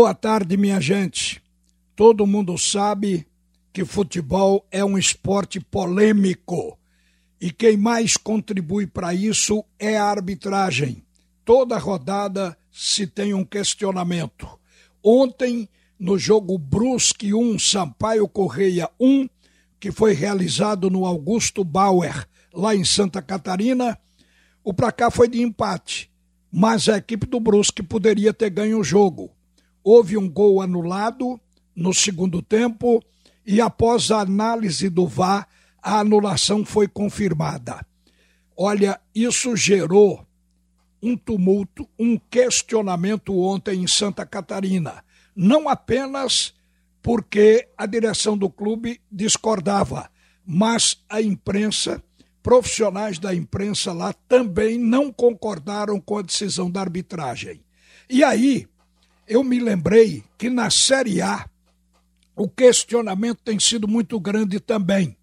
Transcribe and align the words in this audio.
Boa 0.00 0.14
tarde, 0.14 0.56
minha 0.56 0.80
gente. 0.80 1.42
Todo 1.96 2.24
mundo 2.24 2.56
sabe 2.56 3.26
que 3.72 3.84
futebol 3.84 4.64
é 4.70 4.84
um 4.84 4.96
esporte 4.96 5.58
polêmico 5.58 6.78
e 7.40 7.50
quem 7.50 7.76
mais 7.76 8.16
contribui 8.16 8.86
para 8.86 9.12
isso 9.12 9.64
é 9.76 9.98
a 9.98 10.04
arbitragem. 10.04 11.02
Toda 11.44 11.76
rodada 11.78 12.56
se 12.70 13.08
tem 13.08 13.34
um 13.34 13.44
questionamento. 13.44 14.46
Ontem, 15.02 15.68
no 15.98 16.16
jogo 16.16 16.56
Brusque 16.56 17.34
1, 17.34 17.58
Sampaio 17.58 18.28
Correia 18.28 18.88
1, 19.00 19.28
que 19.80 19.90
foi 19.90 20.12
realizado 20.12 20.88
no 20.88 21.06
Augusto 21.06 21.64
Bauer, 21.64 22.24
lá 22.54 22.72
em 22.72 22.84
Santa 22.84 23.20
Catarina, 23.20 23.98
o 24.62 24.72
placar 24.72 25.10
foi 25.10 25.26
de 25.26 25.42
empate, 25.42 26.08
mas 26.52 26.88
a 26.88 26.98
equipe 26.98 27.26
do 27.26 27.40
Brusque 27.40 27.82
poderia 27.82 28.32
ter 28.32 28.50
ganho 28.50 28.78
o 28.78 28.84
jogo 28.84 29.36
houve 29.82 30.16
um 30.16 30.28
gol 30.28 30.60
anulado 30.60 31.40
no 31.74 31.94
segundo 31.94 32.42
tempo 32.42 33.02
e 33.46 33.60
após 33.60 34.10
a 34.10 34.20
análise 34.20 34.90
do 34.90 35.06
VAR, 35.06 35.48
a 35.82 36.00
anulação 36.00 36.64
foi 36.64 36.86
confirmada. 36.86 37.86
Olha, 38.56 39.00
isso 39.14 39.56
gerou 39.56 40.26
um 41.02 41.16
tumulto, 41.16 41.88
um 41.98 42.18
questionamento 42.18 43.38
ontem 43.38 43.82
em 43.82 43.86
Santa 43.86 44.26
Catarina. 44.26 45.04
Não 45.34 45.68
apenas 45.68 46.52
porque 47.00 47.68
a 47.76 47.86
direção 47.86 48.36
do 48.36 48.50
clube 48.50 49.00
discordava, 49.10 50.10
mas 50.44 51.02
a 51.08 51.22
imprensa, 51.22 52.02
profissionais 52.42 53.18
da 53.18 53.34
imprensa 53.34 53.92
lá 53.92 54.12
também 54.28 54.78
não 54.78 55.12
concordaram 55.12 56.00
com 56.00 56.18
a 56.18 56.22
decisão 56.22 56.70
da 56.70 56.80
arbitragem. 56.80 57.62
E 58.10 58.24
aí, 58.24 58.66
eu 59.28 59.44
me 59.44 59.60
lembrei 59.60 60.24
que 60.38 60.48
na 60.48 60.70
Série 60.70 61.20
A 61.20 61.48
o 62.34 62.48
questionamento 62.48 63.40
tem 63.44 63.60
sido 63.60 63.86
muito 63.86 64.18
grande 64.18 64.58
também. 64.58 65.16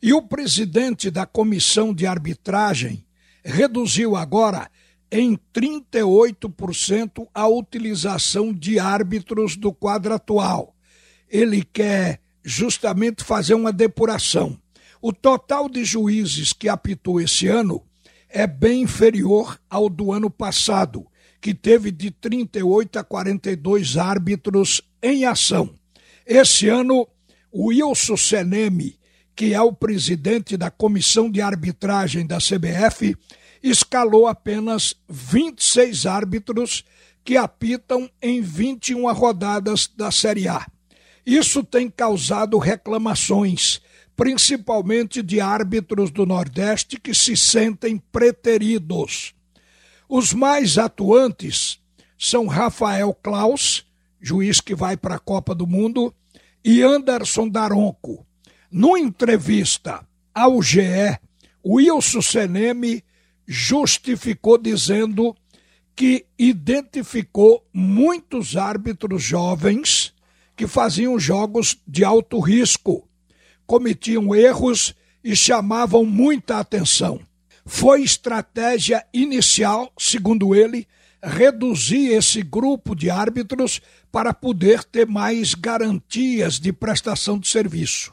E 0.00 0.12
o 0.12 0.22
presidente 0.22 1.10
da 1.10 1.26
comissão 1.26 1.92
de 1.92 2.06
arbitragem 2.06 3.04
reduziu 3.44 4.14
agora 4.14 4.70
em 5.10 5.38
38% 5.52 7.26
a 7.34 7.48
utilização 7.48 8.52
de 8.52 8.78
árbitros 8.78 9.56
do 9.56 9.72
quadro 9.72 10.14
atual. 10.14 10.74
Ele 11.28 11.64
quer 11.64 12.20
justamente 12.44 13.24
fazer 13.24 13.54
uma 13.54 13.72
depuração. 13.72 14.56
O 15.02 15.12
total 15.12 15.68
de 15.68 15.84
juízes 15.84 16.52
que 16.52 16.68
apitou 16.68 17.20
esse 17.20 17.48
ano 17.48 17.82
é 18.28 18.46
bem 18.46 18.82
inferior 18.82 19.58
ao 19.68 19.88
do 19.88 20.12
ano 20.12 20.30
passado, 20.30 21.06
que 21.40 21.54
teve 21.54 21.90
de 21.90 22.10
38 22.10 22.98
a 22.98 23.04
42 23.04 23.96
árbitros 23.96 24.82
em 25.02 25.24
ação. 25.24 25.74
Esse 26.26 26.68
ano, 26.68 27.08
o 27.50 27.68
Wilson 27.68 28.16
Seneme, 28.16 28.98
que 29.34 29.54
é 29.54 29.60
o 29.60 29.72
presidente 29.72 30.56
da 30.56 30.70
comissão 30.70 31.30
de 31.30 31.40
arbitragem 31.40 32.26
da 32.26 32.38
CBF, 32.38 33.16
escalou 33.62 34.26
apenas 34.26 34.94
26 35.08 36.06
árbitros 36.06 36.84
que 37.24 37.36
apitam 37.36 38.10
em 38.20 38.40
21 38.40 39.10
rodadas 39.12 39.88
da 39.96 40.10
Série 40.10 40.48
A. 40.48 40.66
Isso 41.24 41.62
tem 41.62 41.88
causado 41.90 42.58
reclamações, 42.58 43.80
principalmente 44.16 45.22
de 45.22 45.40
árbitros 45.40 46.10
do 46.10 46.26
Nordeste 46.26 46.98
que 46.98 47.14
se 47.14 47.36
sentem 47.36 47.98
preteridos. 48.10 49.34
Os 50.12 50.32
mais 50.32 50.76
atuantes 50.76 51.78
são 52.18 52.48
Rafael 52.48 53.14
Klaus, 53.14 53.86
juiz 54.20 54.60
que 54.60 54.74
vai 54.74 54.96
para 54.96 55.14
a 55.14 55.20
Copa 55.20 55.54
do 55.54 55.68
Mundo, 55.68 56.12
e 56.64 56.82
Anderson 56.82 57.48
Daronco. 57.48 58.26
Numa 58.72 58.98
entrevista 58.98 60.04
ao 60.34 60.60
GE, 60.60 61.16
Wilson 61.64 62.22
Seneme 62.22 63.04
justificou 63.46 64.58
dizendo 64.58 65.32
que 65.94 66.26
identificou 66.36 67.64
muitos 67.72 68.56
árbitros 68.56 69.22
jovens 69.22 70.12
que 70.56 70.66
faziam 70.66 71.20
jogos 71.20 71.80
de 71.86 72.02
alto 72.02 72.40
risco, 72.40 73.08
cometiam 73.64 74.34
erros 74.34 74.92
e 75.22 75.36
chamavam 75.36 76.04
muita 76.04 76.58
atenção. 76.58 77.20
Foi 77.64 78.02
estratégia 78.02 79.04
inicial, 79.12 79.92
segundo 79.98 80.54
ele, 80.54 80.86
reduzir 81.22 82.12
esse 82.12 82.42
grupo 82.42 82.94
de 82.94 83.10
árbitros 83.10 83.80
para 84.10 84.32
poder 84.32 84.84
ter 84.84 85.06
mais 85.06 85.54
garantias 85.54 86.58
de 86.58 86.72
prestação 86.72 87.38
de 87.38 87.48
serviço. 87.48 88.12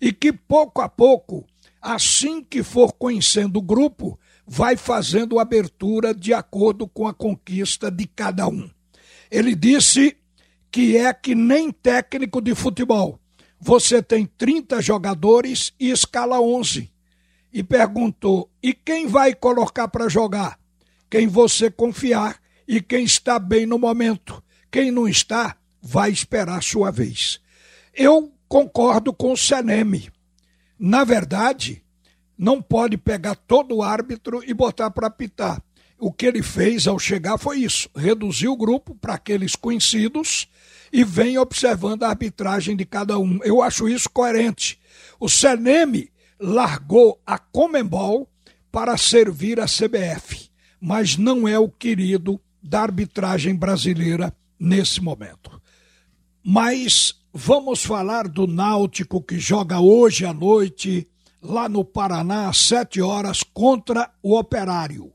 E 0.00 0.12
que 0.12 0.32
pouco 0.32 0.80
a 0.80 0.88
pouco, 0.88 1.46
assim 1.80 2.42
que 2.42 2.62
for 2.62 2.92
conhecendo 2.92 3.58
o 3.58 3.62
grupo, 3.62 4.18
vai 4.46 4.76
fazendo 4.76 5.38
abertura 5.38 6.14
de 6.14 6.32
acordo 6.32 6.86
com 6.86 7.06
a 7.06 7.14
conquista 7.14 7.90
de 7.90 8.06
cada 8.06 8.48
um. 8.48 8.68
Ele 9.30 9.54
disse 9.54 10.16
que 10.70 10.96
é 10.96 11.12
que 11.12 11.34
nem 11.34 11.70
técnico 11.70 12.40
de 12.40 12.54
futebol. 12.54 13.20
Você 13.58 14.02
tem 14.02 14.26
30 14.26 14.80
jogadores 14.80 15.72
e 15.80 15.90
escala 15.90 16.40
11 16.40 16.95
e 17.56 17.62
perguntou: 17.62 18.50
e 18.62 18.74
quem 18.74 19.06
vai 19.06 19.34
colocar 19.34 19.88
para 19.88 20.10
jogar? 20.10 20.60
Quem 21.08 21.26
você 21.26 21.70
confiar 21.70 22.38
e 22.68 22.82
quem 22.82 23.04
está 23.04 23.38
bem 23.38 23.64
no 23.64 23.78
momento. 23.78 24.44
Quem 24.70 24.90
não 24.90 25.08
está, 25.08 25.56
vai 25.80 26.10
esperar 26.10 26.62
sua 26.62 26.90
vez. 26.90 27.40
Eu 27.94 28.30
concordo 28.46 29.10
com 29.10 29.32
o 29.32 29.36
Seneme. 29.38 30.10
Na 30.78 31.02
verdade, 31.02 31.82
não 32.36 32.60
pode 32.60 32.98
pegar 32.98 33.34
todo 33.34 33.76
o 33.76 33.82
árbitro 33.82 34.42
e 34.46 34.52
botar 34.52 34.90
para 34.90 35.06
apitar. 35.06 35.62
O 35.98 36.12
que 36.12 36.26
ele 36.26 36.42
fez 36.42 36.86
ao 36.86 36.98
chegar 36.98 37.38
foi 37.38 37.60
isso: 37.60 37.88
reduziu 37.96 38.52
o 38.52 38.56
grupo 38.56 38.94
para 38.94 39.14
aqueles 39.14 39.56
conhecidos 39.56 40.46
e 40.92 41.02
vem 41.02 41.38
observando 41.38 42.02
a 42.02 42.10
arbitragem 42.10 42.76
de 42.76 42.84
cada 42.84 43.18
um. 43.18 43.40
Eu 43.42 43.62
acho 43.62 43.88
isso 43.88 44.10
coerente. 44.10 44.78
O 45.18 45.26
Seneme 45.26 46.10
largou 46.38 47.20
a 47.26 47.38
Comembol 47.38 48.28
para 48.70 48.96
servir 48.96 49.58
a 49.60 49.66
CBF, 49.66 50.50
mas 50.80 51.16
não 51.16 51.48
é 51.48 51.58
o 51.58 51.68
querido 51.68 52.40
da 52.62 52.82
arbitragem 52.82 53.54
brasileira 53.54 54.34
nesse 54.58 55.00
momento. 55.00 55.60
Mas 56.44 57.14
vamos 57.32 57.84
falar 57.84 58.28
do 58.28 58.46
Náutico 58.46 59.22
que 59.22 59.38
joga 59.38 59.80
hoje 59.80 60.24
à 60.24 60.32
noite 60.32 61.08
lá 61.42 61.68
no 61.68 61.84
Paraná 61.84 62.48
às 62.48 62.58
sete 62.58 63.00
horas 63.00 63.42
contra 63.42 64.10
o 64.22 64.38
Operário. 64.38 65.12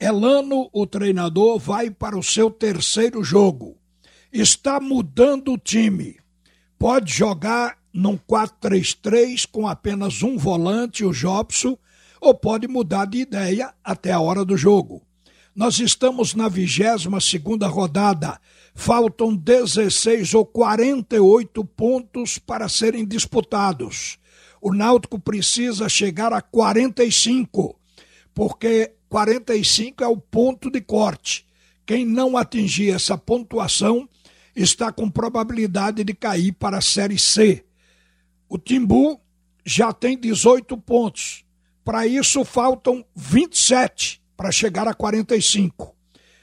Elano, 0.00 0.68
o 0.72 0.86
treinador, 0.86 1.58
vai 1.58 1.90
para 1.90 2.16
o 2.16 2.22
seu 2.22 2.50
terceiro 2.50 3.24
jogo. 3.24 3.76
Está 4.32 4.78
mudando 4.78 5.52
o 5.52 5.58
time. 5.58 6.16
Pode 6.78 7.12
jogar 7.12 7.77
num 7.92 8.16
4-3-3 8.16 9.46
com 9.50 9.66
apenas 9.66 10.22
um 10.22 10.36
volante, 10.36 11.04
o 11.04 11.12
Jobson, 11.12 11.76
ou 12.20 12.34
pode 12.34 12.66
mudar 12.68 13.06
de 13.06 13.18
ideia 13.18 13.72
até 13.82 14.12
a 14.12 14.20
hora 14.20 14.44
do 14.44 14.56
jogo. 14.56 15.02
Nós 15.54 15.80
estamos 15.80 16.34
na 16.34 16.48
22 16.48 17.24
segunda 17.24 17.66
rodada. 17.66 18.40
Faltam 18.74 19.34
16 19.34 20.34
ou 20.34 20.46
48 20.46 21.64
pontos 21.64 22.38
para 22.38 22.68
serem 22.68 23.04
disputados. 23.04 24.18
O 24.60 24.72
Náutico 24.72 25.18
precisa 25.18 25.88
chegar 25.88 26.32
a 26.32 26.40
45, 26.40 27.76
porque 28.32 28.92
45 29.08 30.04
é 30.04 30.06
o 30.06 30.16
ponto 30.16 30.70
de 30.70 30.80
corte. 30.80 31.44
Quem 31.84 32.04
não 32.04 32.36
atingir 32.36 32.90
essa 32.90 33.18
pontuação 33.18 34.08
está 34.54 34.92
com 34.92 35.10
probabilidade 35.10 36.04
de 36.04 36.14
cair 36.14 36.52
para 36.52 36.78
a 36.78 36.82
Série 36.82 37.18
C. 37.18 37.64
O 38.48 38.56
Timbu 38.58 39.20
já 39.64 39.92
tem 39.92 40.18
18 40.18 40.76
pontos. 40.78 41.44
Para 41.84 42.06
isso 42.06 42.44
faltam 42.44 43.04
27 43.14 44.22
para 44.36 44.50
chegar 44.50 44.86
a 44.86 44.94
45. 44.94 45.94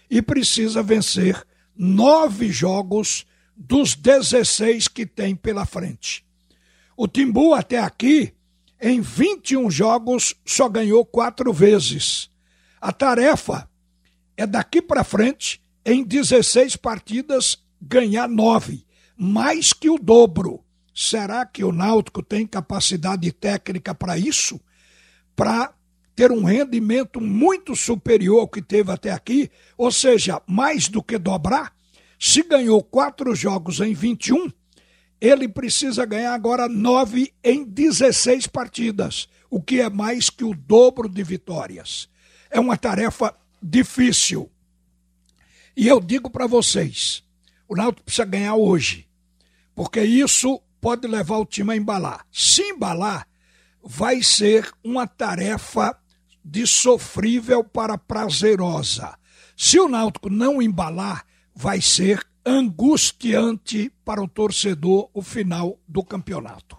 E 0.09 0.21
precisa 0.21 0.83
vencer 0.83 1.45
nove 1.75 2.51
jogos 2.51 3.25
dos 3.55 3.95
16 3.95 4.87
que 4.87 5.05
tem 5.05 5.35
pela 5.35 5.65
frente. 5.65 6.25
O 6.97 7.07
Timbu 7.07 7.53
até 7.53 7.79
aqui, 7.79 8.33
em 8.81 9.01
21 9.01 9.69
jogos, 9.71 10.35
só 10.45 10.69
ganhou 10.69 11.05
quatro 11.05 11.51
vezes. 11.51 12.29
A 12.79 12.91
tarefa 12.91 13.69
é 14.37 14.45
daqui 14.45 14.81
para 14.81 15.03
frente, 15.03 15.61
em 15.85 16.03
16 16.03 16.75
partidas, 16.75 17.57
ganhar 17.81 18.27
nove, 18.27 18.85
mais 19.17 19.73
que 19.73 19.89
o 19.89 19.97
dobro. 19.97 20.64
Será 20.97 21.45
que 21.45 21.61
o 21.61 21.73
Náutico 21.73 22.23
tem 22.23 22.47
capacidade 22.47 23.29
técnica 23.33 23.93
para 23.93 24.17
isso? 24.17 24.57
Para 25.35 25.73
ter 26.15 26.31
um 26.31 26.45
rendimento 26.45 27.19
muito 27.19 27.75
superior 27.75 28.39
ao 28.39 28.47
que 28.47 28.61
teve 28.61 28.89
até 28.89 29.11
aqui, 29.11 29.51
ou 29.77 29.91
seja, 29.91 30.41
mais 30.47 30.87
do 30.87 31.03
que 31.03 31.17
dobrar? 31.17 31.75
Se 32.17 32.41
ganhou 32.43 32.81
quatro 32.81 33.35
jogos 33.35 33.81
em 33.81 33.93
21, 33.93 34.49
ele 35.19 35.49
precisa 35.49 36.05
ganhar 36.05 36.33
agora 36.33 36.69
nove 36.69 37.33
em 37.43 37.65
16 37.65 38.47
partidas, 38.47 39.27
o 39.49 39.61
que 39.61 39.81
é 39.81 39.89
mais 39.89 40.29
que 40.29 40.45
o 40.45 40.55
dobro 40.55 41.09
de 41.09 41.23
vitórias. 41.23 42.07
É 42.49 42.57
uma 42.57 42.77
tarefa 42.77 43.35
difícil. 43.61 44.49
E 45.75 45.89
eu 45.89 45.99
digo 45.99 46.29
para 46.29 46.47
vocês, 46.47 47.21
o 47.67 47.75
Náutico 47.75 48.05
precisa 48.05 48.23
ganhar 48.23 48.55
hoje, 48.55 49.05
porque 49.75 50.01
isso 50.01 50.61
pode 50.85 51.07
levar 51.07 51.39
o 51.39 51.45
time 51.47 51.73
a 51.73 51.75
embalar. 51.75 52.27
Se 52.31 52.61
embalar, 52.61 53.27
vai 53.83 54.21
ser 54.21 54.71
uma 54.83 55.07
tarefa 55.07 55.97
de 56.43 56.67
sofrível 56.67 57.63
para 57.63 57.97
prazerosa. 57.97 59.17
Se 59.57 59.79
o 59.79 59.89
Náutico 59.89 60.29
não 60.29 60.61
embalar, 60.61 61.25
vai 61.55 61.81
ser 61.81 62.23
angustiante 62.45 63.91
para 64.05 64.21
o 64.21 64.27
torcedor 64.27 65.09
o 65.11 65.23
final 65.23 65.79
do 65.87 66.03
campeonato. 66.03 66.77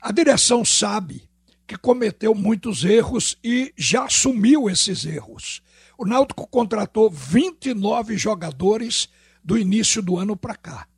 A 0.00 0.10
direção 0.12 0.64
sabe 0.64 1.28
que 1.66 1.76
cometeu 1.76 2.34
muitos 2.34 2.84
erros 2.84 3.36
e 3.44 3.70
já 3.76 4.04
assumiu 4.04 4.70
esses 4.70 5.04
erros. 5.04 5.60
O 5.98 6.06
Náutico 6.06 6.46
contratou 6.46 7.10
29 7.10 8.16
jogadores 8.16 9.10
do 9.44 9.58
início 9.58 10.00
do 10.00 10.16
ano 10.16 10.34
para 10.34 10.56
cá. 10.56 10.88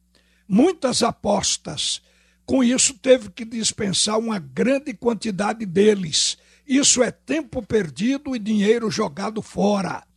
Muitas 0.46 1.02
apostas. 1.02 2.00
Com 2.48 2.64
isso, 2.64 2.94
teve 2.94 3.30
que 3.30 3.44
dispensar 3.44 4.18
uma 4.18 4.38
grande 4.38 4.94
quantidade 4.94 5.66
deles. 5.66 6.38
Isso 6.66 7.02
é 7.02 7.10
tempo 7.10 7.62
perdido 7.62 8.34
e 8.34 8.38
dinheiro 8.38 8.90
jogado 8.90 9.42
fora 9.42 10.08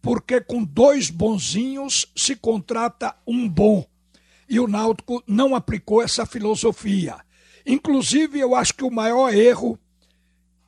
porque 0.00 0.40
com 0.40 0.62
dois 0.62 1.10
bonzinhos 1.10 2.06
se 2.16 2.36
contrata 2.36 3.14
um 3.26 3.48
bom. 3.48 3.86
E 4.48 4.58
o 4.60 4.68
Náutico 4.68 5.22
não 5.26 5.54
aplicou 5.54 6.02
essa 6.02 6.24
filosofia. 6.24 7.16
Inclusive, 7.66 8.40
eu 8.40 8.54
acho 8.54 8.74
que 8.74 8.84
o 8.84 8.90
maior 8.90 9.34
erro 9.34 9.78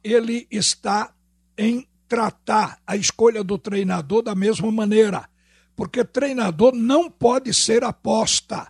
ele 0.03 0.47
está 0.51 1.15
em 1.57 1.87
tratar 2.09 2.79
a 2.87 2.97
escolha 2.97 3.43
do 3.45 3.57
treinador 3.57 4.23
da 4.23 4.35
mesma 4.35 4.71
maneira, 4.71 5.29
porque 5.77 6.05
treinador 6.05 6.75
não 6.75 7.11
pode 7.11 7.55
ser 7.55 7.85
aposta, 7.85 8.67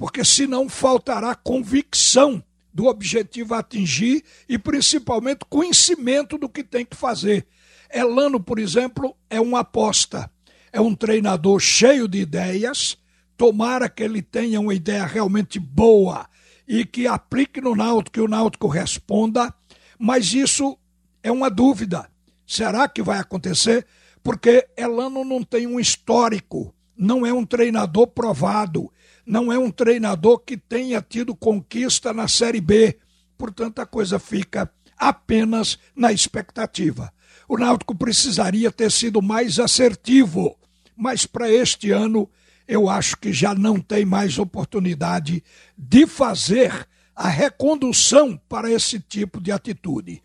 porque 0.00 0.24
senão 0.24 0.66
faltará 0.66 1.34
convicção 1.34 2.42
do 2.72 2.86
objetivo 2.86 3.52
a 3.52 3.58
atingir 3.58 4.24
e 4.48 4.58
principalmente 4.58 5.44
conhecimento 5.46 6.38
do 6.38 6.48
que 6.48 6.64
tem 6.64 6.86
que 6.86 6.96
fazer. 6.96 7.46
Elano, 7.92 8.40
por 8.40 8.58
exemplo, 8.58 9.14
é 9.28 9.38
uma 9.38 9.60
aposta. 9.60 10.30
É 10.72 10.80
um 10.80 10.94
treinador 10.94 11.60
cheio 11.60 12.08
de 12.08 12.18
ideias. 12.18 12.96
Tomara 13.36 13.90
que 13.90 14.02
ele 14.02 14.22
tenha 14.22 14.58
uma 14.58 14.72
ideia 14.72 15.04
realmente 15.04 15.58
boa 15.58 16.26
e 16.66 16.86
que 16.86 17.06
aplique 17.06 17.60
no 17.60 17.76
Náutico, 17.76 18.14
que 18.14 18.20
o 18.22 18.28
Náutico 18.28 18.68
responda. 18.68 19.54
Mas 19.98 20.32
isso 20.32 20.78
é 21.22 21.30
uma 21.30 21.50
dúvida. 21.50 22.08
Será 22.46 22.88
que 22.88 23.02
vai 23.02 23.18
acontecer? 23.18 23.86
Porque 24.22 24.66
Elano 24.78 25.26
não 25.26 25.42
tem 25.42 25.66
um 25.66 25.78
histórico, 25.78 26.74
não 27.00 27.24
é 27.24 27.32
um 27.32 27.46
treinador 27.46 28.08
provado, 28.08 28.92
não 29.24 29.50
é 29.50 29.58
um 29.58 29.70
treinador 29.70 30.38
que 30.40 30.58
tenha 30.58 31.00
tido 31.00 31.34
conquista 31.34 32.12
na 32.12 32.28
Série 32.28 32.60
B. 32.60 32.98
Portanto, 33.38 33.78
a 33.78 33.86
coisa 33.86 34.18
fica 34.18 34.70
apenas 34.98 35.78
na 35.96 36.12
expectativa. 36.12 37.10
O 37.48 37.56
Náutico 37.56 37.94
precisaria 37.94 38.70
ter 38.70 38.92
sido 38.92 39.22
mais 39.22 39.58
assertivo, 39.58 40.58
mas 40.94 41.24
para 41.24 41.50
este 41.50 41.90
ano 41.90 42.28
eu 42.68 42.86
acho 42.86 43.16
que 43.16 43.32
já 43.32 43.54
não 43.54 43.80
tem 43.80 44.04
mais 44.04 44.38
oportunidade 44.38 45.42
de 45.76 46.06
fazer 46.06 46.86
a 47.16 47.28
recondução 47.28 48.38
para 48.46 48.70
esse 48.70 49.00
tipo 49.00 49.40
de 49.40 49.50
atitude. 49.50 50.22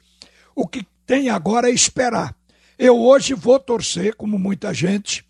O 0.54 0.68
que 0.68 0.86
tem 1.08 1.30
agora 1.30 1.70
é 1.70 1.74
esperar. 1.74 2.36
Eu 2.78 3.00
hoje 3.00 3.34
vou 3.34 3.60
torcer, 3.60 4.14
como 4.16 4.38
muita 4.38 4.74
gente, 4.74 5.25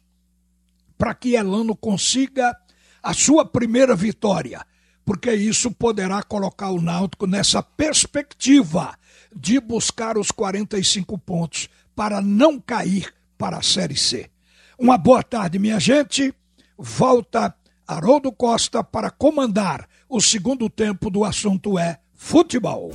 para 0.97 1.13
que 1.13 1.35
Elano 1.35 1.75
consiga 1.75 2.55
a 3.01 3.13
sua 3.13 3.45
primeira 3.45 3.95
vitória, 3.95 4.65
porque 5.05 5.33
isso 5.33 5.71
poderá 5.71 6.23
colocar 6.23 6.71
o 6.71 6.81
Náutico 6.81 7.27
nessa 7.27 7.61
perspectiva 7.61 8.97
de 9.35 9.59
buscar 9.59 10.17
os 10.17 10.31
45 10.31 11.17
pontos 11.17 11.69
para 11.95 12.21
não 12.21 12.59
cair 12.59 13.13
para 13.37 13.57
a 13.57 13.61
Série 13.61 13.97
C. 13.97 14.29
Uma 14.77 14.97
boa 14.97 15.21
tarde, 15.21 15.59
minha 15.59 15.79
gente. 15.79 16.33
Volta 16.77 17.55
Haroldo 17.87 18.31
Costa 18.31 18.83
para 18.83 19.09
comandar 19.09 19.87
o 20.09 20.19
segundo 20.19 20.69
tempo 20.69 21.09
do 21.09 21.23
assunto 21.23 21.77
é 21.77 21.99
futebol. 22.13 22.91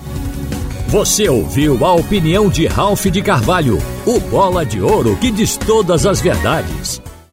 Você 0.88 1.29
ouviu 1.29 1.85
a 1.87 1.94
opinião 1.94 2.49
de 2.49 2.67
Ralph 2.67 3.06
de 3.06 3.23
Carvalho, 3.23 3.79
o 4.05 4.19
bola 4.19 4.67
de 4.67 4.81
ouro 4.81 5.17
que 5.17 5.31
diz 5.31 5.56
todas 5.56 6.05
as 6.05 6.20
verdades. 6.20 7.00